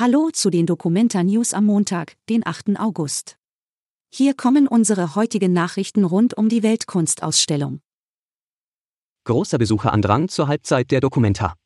Hallo 0.00 0.30
zu 0.32 0.50
den 0.50 0.64
Documenta 0.64 1.24
News 1.24 1.52
am 1.52 1.64
Montag, 1.64 2.14
den 2.28 2.46
8. 2.46 2.78
August. 2.78 3.36
Hier 4.14 4.32
kommen 4.34 4.68
unsere 4.68 5.16
heutigen 5.16 5.52
Nachrichten 5.52 6.04
rund 6.04 6.34
um 6.34 6.48
die 6.48 6.62
Weltkunstausstellung. 6.62 7.80
Großer 9.24 9.58
Besucherandrang 9.58 10.28
zur 10.28 10.46
Halbzeit 10.46 10.92
der 10.92 11.00
Documenta. 11.00 11.56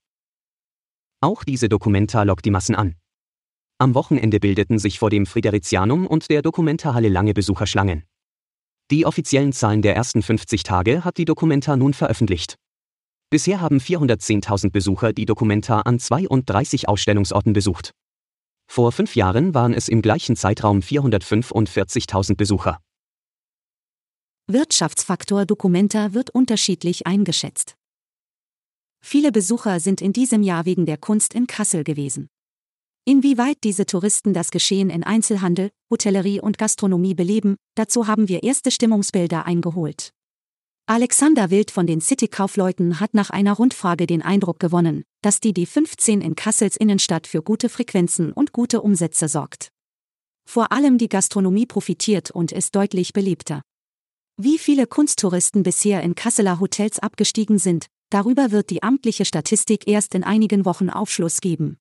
Auch 1.20 1.44
diese 1.44 1.68
Documenta 1.68 2.22
lockt 2.22 2.46
die 2.46 2.50
Massen 2.50 2.74
an. 2.74 2.94
Am 3.76 3.94
Wochenende 3.94 4.40
bildeten 4.40 4.78
sich 4.78 4.98
vor 4.98 5.10
dem 5.10 5.26
Friderizianum 5.26 6.06
und 6.06 6.30
der 6.30 6.40
Documenta-Halle 6.40 7.10
lange 7.10 7.34
Besucherschlangen. 7.34 8.04
Die 8.90 9.04
offiziellen 9.04 9.52
Zahlen 9.52 9.82
der 9.82 9.94
ersten 9.94 10.22
50 10.22 10.62
Tage 10.62 11.04
hat 11.04 11.18
die 11.18 11.26
Documenta 11.26 11.76
nun 11.76 11.92
veröffentlicht. 11.92 12.56
Bisher 13.28 13.60
haben 13.60 13.76
410.000 13.76 14.70
Besucher 14.70 15.12
die 15.12 15.26
Documenta 15.26 15.82
an 15.82 15.98
32 15.98 16.88
Ausstellungsorten 16.88 17.52
besucht. 17.52 17.92
Vor 18.74 18.90
fünf 18.90 19.16
Jahren 19.16 19.52
waren 19.52 19.74
es 19.74 19.86
im 19.86 20.00
gleichen 20.00 20.34
Zeitraum 20.34 20.80
445.000 20.80 22.36
Besucher. 22.36 22.78
Wirtschaftsfaktor 24.46 25.44
Documenta 25.44 26.14
wird 26.14 26.30
unterschiedlich 26.30 27.06
eingeschätzt. 27.06 27.76
Viele 29.04 29.30
Besucher 29.30 29.78
sind 29.78 30.00
in 30.00 30.14
diesem 30.14 30.42
Jahr 30.42 30.64
wegen 30.64 30.86
der 30.86 30.96
Kunst 30.96 31.34
in 31.34 31.46
Kassel 31.46 31.84
gewesen. 31.84 32.30
Inwieweit 33.04 33.58
diese 33.62 33.84
Touristen 33.84 34.32
das 34.32 34.50
Geschehen 34.50 34.88
in 34.88 35.04
Einzelhandel, 35.04 35.68
Hotellerie 35.90 36.40
und 36.40 36.56
Gastronomie 36.56 37.14
beleben, 37.14 37.56
dazu 37.74 38.06
haben 38.06 38.28
wir 38.28 38.42
erste 38.42 38.70
Stimmungsbilder 38.70 39.44
eingeholt. 39.44 40.14
Alexander 40.86 41.50
Wild 41.50 41.70
von 41.70 41.86
den 41.86 42.00
City-Kaufleuten 42.00 42.98
hat 42.98 43.14
nach 43.14 43.30
einer 43.30 43.52
Rundfrage 43.52 44.06
den 44.06 44.20
Eindruck 44.20 44.58
gewonnen, 44.58 45.04
dass 45.22 45.38
die 45.38 45.52
D15 45.52 46.20
in 46.20 46.34
Kassels 46.34 46.76
Innenstadt 46.76 47.28
für 47.28 47.40
gute 47.40 47.68
Frequenzen 47.68 48.32
und 48.32 48.52
gute 48.52 48.82
Umsätze 48.82 49.28
sorgt. 49.28 49.68
Vor 50.44 50.72
allem 50.72 50.98
die 50.98 51.08
Gastronomie 51.08 51.66
profitiert 51.66 52.32
und 52.32 52.50
ist 52.50 52.74
deutlich 52.74 53.12
beliebter. 53.12 53.62
Wie 54.36 54.58
viele 54.58 54.88
Kunsttouristen 54.88 55.62
bisher 55.62 56.02
in 56.02 56.16
Kasseler 56.16 56.58
Hotels 56.58 56.98
abgestiegen 56.98 57.58
sind, 57.58 57.86
darüber 58.10 58.50
wird 58.50 58.70
die 58.70 58.82
amtliche 58.82 59.24
Statistik 59.24 59.86
erst 59.86 60.16
in 60.16 60.24
einigen 60.24 60.64
Wochen 60.64 60.90
Aufschluss 60.90 61.40
geben. 61.40 61.78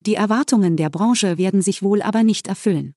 Die 0.00 0.16
Erwartungen 0.16 0.76
der 0.76 0.90
Branche 0.90 1.38
werden 1.38 1.62
sich 1.62 1.82
wohl 1.82 2.02
aber 2.02 2.24
nicht 2.24 2.46
erfüllen. 2.46 2.94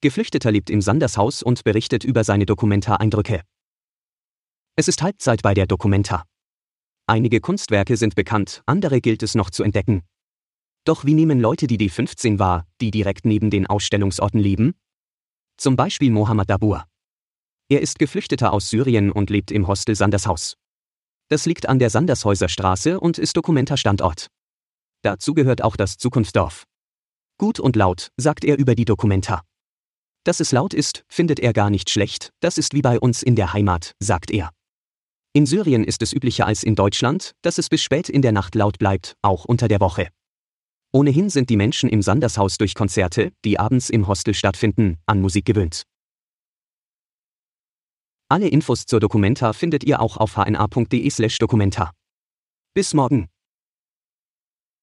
Geflüchteter 0.00 0.52
lebt 0.52 0.70
im 0.70 0.80
Sandershaus 0.80 1.42
und 1.42 1.64
berichtet 1.64 2.04
über 2.04 2.22
seine 2.22 2.46
Dokumentareindrücke. 2.46 3.42
Es 4.76 4.88
ist 4.88 5.02
Halbzeit 5.02 5.42
bei 5.42 5.54
der 5.54 5.66
Documenta. 5.66 6.24
Einige 7.06 7.40
Kunstwerke 7.40 7.96
sind 7.96 8.16
bekannt, 8.16 8.62
andere 8.66 9.00
gilt 9.00 9.22
es 9.22 9.36
noch 9.36 9.50
zu 9.50 9.62
entdecken. 9.62 10.02
Doch 10.84 11.04
wie 11.04 11.14
nehmen 11.14 11.38
Leute 11.38 11.68
die 11.68 11.78
D15 11.78 12.40
wahr, 12.40 12.66
die 12.80 12.90
direkt 12.90 13.24
neben 13.24 13.50
den 13.50 13.68
Ausstellungsorten 13.68 14.40
leben? 14.40 14.74
Zum 15.58 15.76
Beispiel 15.76 16.10
Mohammed 16.10 16.50
Dabur. 16.50 16.86
Er 17.68 17.82
ist 17.82 18.00
Geflüchteter 18.00 18.52
aus 18.52 18.68
Syrien 18.68 19.12
und 19.12 19.30
lebt 19.30 19.52
im 19.52 19.68
Hostel 19.68 19.94
Sandershaus. 19.94 20.56
Das 21.28 21.46
liegt 21.46 21.66
an 21.66 21.78
der 21.78 21.90
Sandershäuser 21.90 22.48
Straße 22.48 22.98
und 22.98 23.16
ist 23.18 23.36
Dokumenta-Standort. 23.36 24.26
Dazu 25.02 25.34
gehört 25.34 25.62
auch 25.62 25.76
das 25.76 25.98
Zukunftsdorf. 25.98 26.64
Gut 27.38 27.60
und 27.60 27.76
laut, 27.76 28.08
sagt 28.16 28.44
er 28.44 28.58
über 28.58 28.74
die 28.74 28.84
Dokumenta. 28.84 29.42
Dass 30.24 30.40
es 30.40 30.50
laut 30.50 30.74
ist, 30.74 31.04
findet 31.08 31.38
er 31.38 31.52
gar 31.52 31.70
nicht 31.70 31.90
schlecht, 31.90 32.30
das 32.40 32.58
ist 32.58 32.74
wie 32.74 32.82
bei 32.82 32.98
uns 32.98 33.22
in 33.22 33.36
der 33.36 33.52
Heimat, 33.52 33.92
sagt 34.00 34.32
er. 34.32 34.50
In 35.36 35.46
Syrien 35.46 35.82
ist 35.82 36.00
es 36.00 36.12
üblicher 36.12 36.46
als 36.46 36.62
in 36.62 36.76
Deutschland, 36.76 37.32
dass 37.42 37.58
es 37.58 37.68
bis 37.68 37.82
spät 37.82 38.08
in 38.08 38.22
der 38.22 38.30
Nacht 38.30 38.54
laut 38.54 38.78
bleibt, 38.78 39.16
auch 39.20 39.44
unter 39.44 39.66
der 39.66 39.80
Woche. 39.80 40.06
Ohnehin 40.92 41.28
sind 41.28 41.50
die 41.50 41.56
Menschen 41.56 41.88
im 41.88 42.02
Sandershaus 42.02 42.56
durch 42.56 42.76
Konzerte, 42.76 43.32
die 43.44 43.58
abends 43.58 43.90
im 43.90 44.06
Hostel 44.06 44.32
stattfinden, 44.32 44.98
an 45.06 45.20
Musik 45.20 45.44
gewöhnt. 45.44 45.82
Alle 48.28 48.46
Infos 48.46 48.86
zur 48.86 49.00
Dokumenta 49.00 49.52
findet 49.52 49.82
ihr 49.82 50.00
auch 50.00 50.18
auf 50.18 50.36
hna.de/dokumenta. 50.36 51.90
Bis 52.72 52.94
morgen. 52.94 53.28